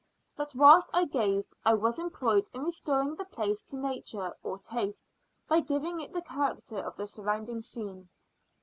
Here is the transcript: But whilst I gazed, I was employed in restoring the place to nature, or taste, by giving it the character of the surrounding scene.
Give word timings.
But 0.35 0.55
whilst 0.55 0.87
I 0.93 1.05
gazed, 1.05 1.55
I 1.63 1.75
was 1.75 1.99
employed 1.99 2.49
in 2.55 2.63
restoring 2.63 3.13
the 3.13 3.25
place 3.25 3.61
to 3.67 3.77
nature, 3.77 4.35
or 4.41 4.57
taste, 4.57 5.11
by 5.47 5.59
giving 5.59 6.01
it 6.01 6.11
the 6.11 6.23
character 6.23 6.79
of 6.79 6.95
the 6.95 7.05
surrounding 7.05 7.61
scene. 7.61 8.09